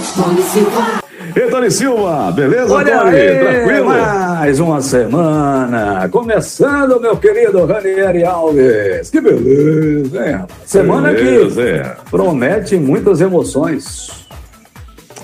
[0.00, 1.00] Tony Silva.
[1.34, 3.16] E Tony Silva, beleza, Olha Tony?
[3.16, 3.86] aí, Tranquilo?
[3.86, 6.08] mais uma semana.
[6.08, 9.10] Começando, meu querido Ranieri Alves.
[9.10, 10.44] Que beleza, hein?
[10.64, 11.96] Semana Beleza, que é.
[12.10, 14.26] promete muitas emoções.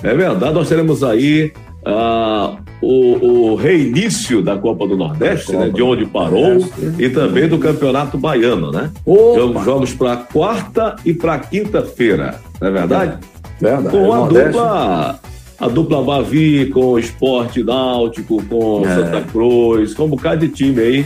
[0.03, 1.53] É verdade, nós teremos aí
[1.85, 6.57] ah, o, o reinício da Copa do Nordeste, Copa né, de onde parou,
[6.99, 8.91] e também do Campeonato Baiano, né?
[9.05, 9.39] Opa!
[9.39, 13.17] Jogos, jogos para quarta e para quinta-feira, não é verdade?
[13.59, 13.89] Verdade.
[13.89, 14.51] Com a Nordeste.
[14.51, 15.19] dupla,
[15.59, 18.95] a dupla Bavi, com o Esporte Náutico, com É.
[18.95, 21.05] Santa Cruz, com um bocado de time aí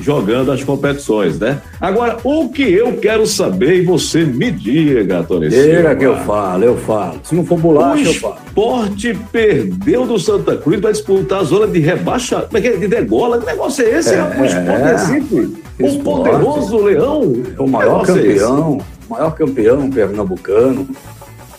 [0.00, 1.60] jogando as competições, né?
[1.80, 6.64] Agora, o que eu quero saber, e você me diga, Tony Diga que eu falo,
[6.64, 7.18] eu falo.
[7.22, 8.36] Se não for o bolacha, eu falo.
[8.46, 12.42] esporte perdeu do Santa Cruz para disputar a zona de rebaixa.
[12.42, 12.76] Como é que é?
[12.76, 13.38] De degola?
[13.38, 14.22] Que negócio é esse, É?
[14.22, 15.56] O esporte é.
[15.78, 17.42] O poderoso leão.
[17.58, 20.88] É o maior é campeão, o maior campeão pernambucano.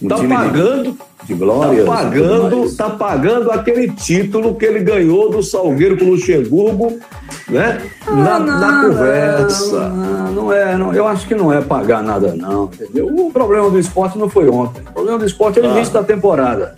[0.02, 1.84] Um Tá time de- pagando, de, glória.
[1.86, 7.00] tá pagando, tá pagando aquele título que ele ganhou do Salgueiro com o Luxemburgo,
[7.50, 7.82] né?
[8.08, 9.90] na, na conversa.
[9.90, 12.66] Não, não é, não, eu acho que não é pagar nada, não.
[12.66, 13.08] Entendeu?
[13.08, 14.82] O problema do esporte não foi ontem.
[14.90, 15.78] O problema do esporte é no Ah.
[15.78, 16.76] início da temporada.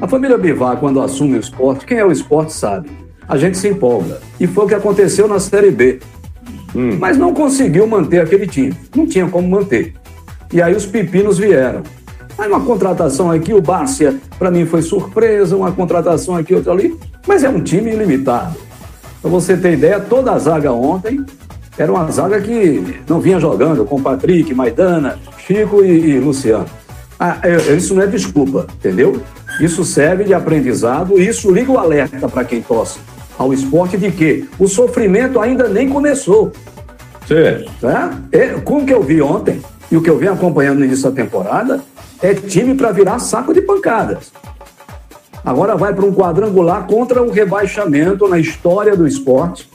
[0.00, 2.88] A família Bivar, quando assume o esporte, quem é o esporte sabe.
[3.28, 4.20] A gente se empolga.
[4.40, 5.98] E foi o que aconteceu na Série B.
[6.74, 6.96] Hum.
[6.98, 8.74] Mas não conseguiu manter aquele time.
[8.96, 9.92] Não tinha como manter.
[10.50, 11.82] E aí os pepinos vieram.
[12.38, 16.96] Aí uma contratação aqui, o Bárcia, para mim foi surpresa, uma contratação aqui, outra ali.
[17.26, 18.54] Mas é um time ilimitado.
[19.20, 21.24] Para você ter ideia, toda a zaga ontem
[21.76, 26.66] era uma zaga que não vinha jogando com Patrick, Maidana, Chico e, e Luciano.
[27.18, 29.20] Ah, é- isso não é desculpa, entendeu?
[29.60, 33.00] Isso serve de aprendizado isso liga o alerta para quem torce
[33.36, 36.52] ao esporte de que o sofrimento ainda nem começou.
[37.26, 37.70] Certo.
[37.80, 38.18] Tá?
[38.32, 41.10] É, com o que eu vi ontem e o que eu venho acompanhando no início
[41.10, 41.80] da temporada,
[42.22, 44.32] é time para virar saco de pancadas.
[45.44, 49.68] Agora vai para um quadrangular contra o rebaixamento na história do esporte.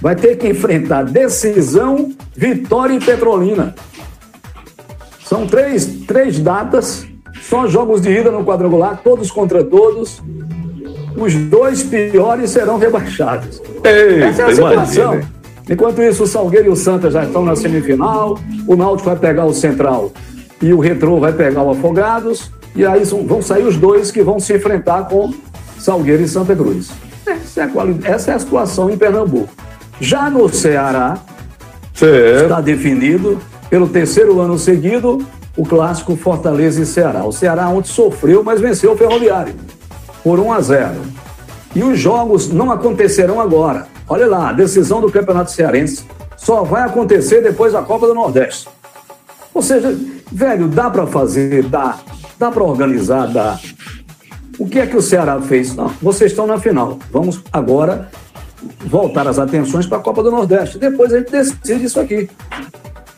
[0.00, 3.74] Vai ter que enfrentar decisão, Vitória e Petrolina.
[5.24, 7.06] São três, três datas,
[7.40, 10.22] só jogos de ida no quadrangular, todos contra todos.
[11.16, 13.62] Os dois piores serão rebaixados.
[13.82, 15.14] Essa é a situação.
[15.14, 15.36] imagina.
[15.68, 18.38] Enquanto isso, o Salgueiro e o Santa já estão na semifinal,
[18.68, 20.12] o Náutico vai pegar o Central
[20.60, 24.38] e o Retrô vai pegar o Afogados, e aí vão sair os dois que vão
[24.38, 25.32] se enfrentar com
[25.78, 26.90] Salgueiro e Santa Cruz.
[27.26, 29.48] Essa é a, essa é a situação em Pernambuco.
[30.00, 31.18] Já no Ceará,
[31.94, 32.42] Certo.
[32.44, 33.40] está definido
[33.70, 35.24] pelo terceiro ano seguido
[35.56, 37.24] o clássico Fortaleza e Ceará.
[37.24, 39.54] O Ceará ontem sofreu, mas venceu o Ferroviário
[40.22, 40.94] por 1 a 0.
[41.74, 43.86] E os jogos não acontecerão agora.
[44.08, 46.04] Olha lá, a decisão do Campeonato Cearense
[46.36, 48.68] só vai acontecer depois da Copa do Nordeste.
[49.54, 49.96] Ou seja,
[50.30, 51.98] velho, dá para fazer, dá,
[52.38, 53.58] dá para organizar, dá.
[54.58, 55.74] O que é que o Ceará fez?
[55.74, 56.98] Não, vocês estão na final.
[57.10, 58.08] Vamos agora
[58.86, 60.78] voltar as atenções para a Copa do Nordeste.
[60.78, 62.28] Depois a gente decide isso aqui.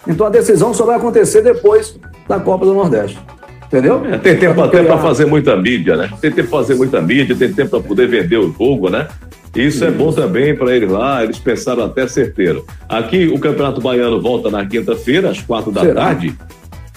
[0.07, 1.99] Então a decisão só vai acontecer depois
[2.29, 3.19] da Copa do Nordeste.
[3.67, 4.03] Entendeu?
[4.07, 6.09] É, tem tempo até para fazer muita mídia, né?
[6.21, 9.07] Tem tempo para fazer muita mídia, tem tempo para poder vender o jogo, né?
[9.55, 12.65] Isso é bom também para eles lá, eles pensaram até certeiro.
[12.89, 16.07] Aqui o Campeonato Baiano volta na quinta-feira, às quatro da Será?
[16.07, 16.35] tarde.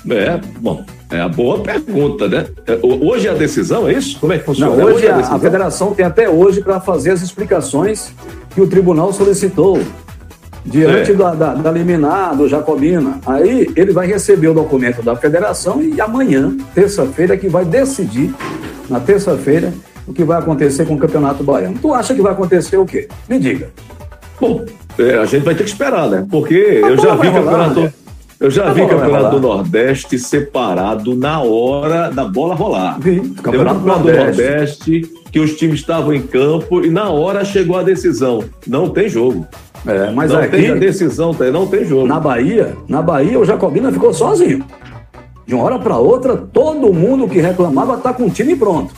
[0.09, 2.47] É, bom, é a boa pergunta, né?
[2.65, 4.19] É, ho- Hoje é a decisão, é isso?
[4.19, 4.75] Como é que funciona?
[4.75, 5.35] Não, hoje é a, decisão?
[5.35, 8.11] a federação tem até hoje para fazer as explicações
[8.55, 9.79] que o tribunal solicitou
[10.65, 11.13] diante É.
[11.15, 13.19] da, da, da liminar do Jacobina.
[13.25, 18.33] Aí ele vai receber o documento da federação e amanhã, terça-feira, é que vai decidir,
[18.89, 19.71] na terça-feira,
[20.07, 21.77] o que vai acontecer com o Campeonato Baiano.
[21.79, 23.07] Tu acha que vai acontecer o quê?
[23.29, 23.69] Me diga.
[24.39, 24.65] Bom,
[24.97, 26.25] é, a gente vai ter que esperar, né?
[26.29, 27.79] Porque Mas eu já vi campeonato.
[27.81, 27.93] né?
[28.41, 29.47] Eu já A vi bola vai campeonato do.
[29.47, 32.99] Nordeste separado na hora da bola rolar.
[32.99, 33.19] Vi.
[33.19, 34.17] Um Campeonato do Nordeste.
[34.19, 38.43] Nordeste que os times estavam em campo e na hora chegou a decisão.
[38.67, 39.45] Não tem jogo.
[39.85, 42.05] É, mas não aqui, tem a decisão, tem- não tem jogo.
[42.07, 44.63] na Bahia, na Bahia, o Jacobina ficou sozinho.
[45.45, 48.93] De uma hora para outra, todo mundo que reclamava está com o time pronto.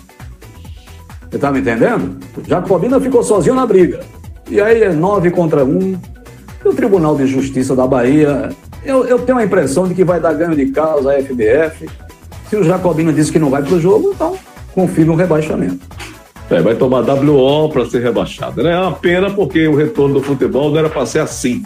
[1.30, 2.18] Você tá me entendendo?
[2.38, 4.00] O Jacobina ficou sozinho na briga.
[4.50, 5.98] E aí é nove contra um.
[6.64, 8.50] E o Tribunal de Justiça da Bahia,
[8.86, 11.90] eu, eu tenho a impressão de que vai dar ganho de causa à FBF.
[12.50, 14.38] Se o Jacobina disse que não vai para o jogo, então
[14.74, 15.80] confirma um rebaixamento.
[16.50, 18.62] É, vai tomar WO para ser rebaixado.
[18.62, 18.74] né?
[18.74, 21.64] É uma pena porque o retorno do futebol não era para ser assim.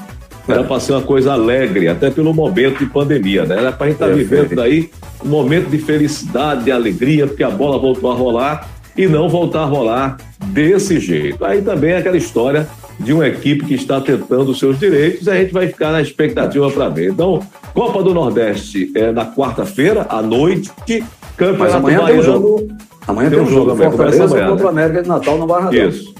[0.47, 3.57] Era para ser uma coisa alegre, até pelo momento de pandemia, né?
[3.57, 4.29] Era para a gente estar Perfeito.
[4.29, 4.89] vivendo daí
[5.25, 9.63] um momento de felicidade, de alegria, porque a bola voltou a rolar e não voltar
[9.63, 11.43] a rolar desse jeito.
[11.43, 12.65] Aí também é aquela história
[12.99, 16.69] de uma equipe que está tentando os seus direitos, a gente vai ficar na expectativa
[16.71, 17.11] para ver.
[17.11, 17.41] Então,
[17.73, 21.03] Copa do Nordeste é na quarta-feira, à noite, Mas
[21.35, 22.23] Campeonato amanhã tem Baiano.
[22.23, 22.67] jogo.
[23.07, 24.69] Amanhã tem, um jogo, jogo Fortaleza amanhã, contra o?
[24.69, 25.87] América de Natal no Barradão.
[25.87, 26.13] Isso.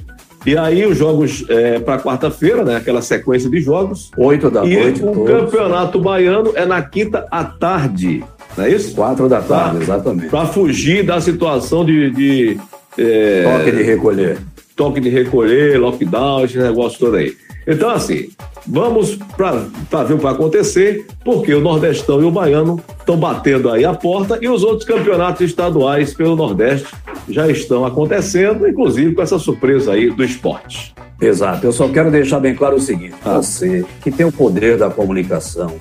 [0.46, 2.78] E aí os jogos é, para quarta-feira, né?
[2.78, 4.12] Aquela sequência de jogos.
[4.18, 5.02] Oito da e noite.
[5.02, 5.30] E o todos.
[5.30, 8.24] campeonato baiano é na quinta à tarde.
[8.56, 8.96] Não é isso?
[8.96, 10.30] Quatro da tarde, pra, exatamente.
[10.30, 12.12] Para fugir da situação de.
[12.12, 12.58] de
[12.98, 14.38] é, toque de recolher.
[14.78, 17.36] Toque de recolher, lockdown, esse negócio todo aí.
[17.68, 18.30] Então, assim,
[18.66, 23.70] vamos para ver o que vai acontecer, porque o Nordestão e o Baiano estão batendo
[23.70, 26.88] aí a porta e os outros campeonatos estaduais pelo Nordeste
[27.28, 30.96] já estão acontecendo, inclusive com essa surpresa aí do esporte.
[31.20, 31.66] Exato.
[31.66, 33.38] Eu só quero deixar bem claro o seguinte: ah.
[33.38, 35.74] você que tem o poder da comunicação,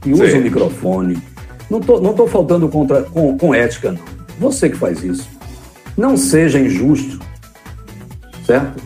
[0.00, 0.38] que usa Sim.
[0.38, 1.18] o microfone,
[1.70, 4.14] não tô, não tô faltando contra, com, com ética, não.
[4.38, 5.28] Você que faz isso.
[5.96, 7.23] Não seja injusto,
[8.46, 8.82] certo?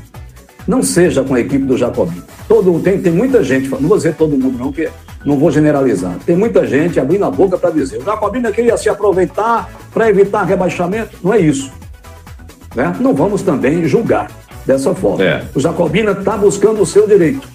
[0.66, 2.22] Não seja com a equipe do Jacobinho.
[2.46, 4.88] Todo, tem, tem muita gente, não vou dizer todo mundo não, que
[5.24, 6.16] não vou generalizar.
[6.24, 10.44] Tem muita gente abrindo a boca para dizer o Jacobina queria se aproveitar para evitar
[10.44, 11.16] rebaixamento.
[11.22, 11.70] Não é isso.
[12.74, 12.94] Né?
[13.00, 14.30] Não vamos também julgar
[14.66, 15.24] dessa forma.
[15.24, 15.44] É.
[15.54, 17.48] O Jacobina está buscando o seu direito.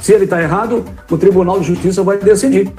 [0.00, 2.70] Se ele está errado, o Tribunal de Justiça vai decidir.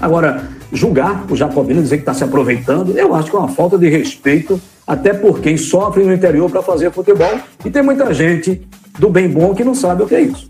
[0.00, 0.42] Agora,
[0.72, 3.88] julgar o Jacobina, dizer que está se aproveitando, eu acho que é uma falta de
[3.88, 7.38] respeito, até por quem sofre no interior para fazer futebol.
[7.64, 8.62] E tem muita gente
[8.98, 10.48] do bem bom que não sabe o que é isso.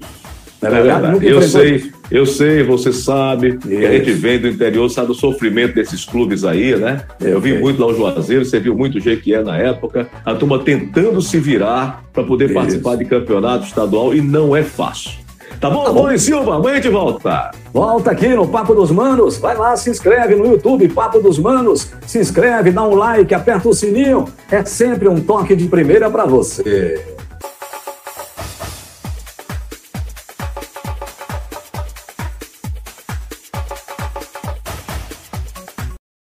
[0.60, 1.26] Não é, é verdade?
[1.26, 5.74] Eu sei, eu sei, você sabe, que a gente vem do interior, sabe do sofrimento
[5.74, 7.02] desses clubes aí, né?
[7.20, 10.60] Eu vi muito lá o Juazeiro, você viu muito o Jequié na época, a turma
[10.60, 15.21] tentando se virar para poder participar de campeonato estadual e não é fácil.
[15.62, 16.18] Tá bom, bom.
[16.18, 16.56] Silva?
[16.56, 17.52] Amanhã gente volta.
[17.72, 19.38] Volta aqui no Papo dos Manos.
[19.38, 21.88] Vai lá, se inscreve no YouTube, Papo dos Manos.
[22.04, 24.24] Se inscreve, dá um like, aperta o sininho.
[24.50, 27.11] É sempre um toque de primeira para você.